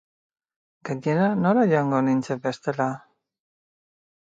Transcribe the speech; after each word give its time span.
Gainera, 0.89 1.27
nora 1.43 1.67
joango 1.75 2.01
nintzen 2.09 2.43
bestela? 2.49 2.91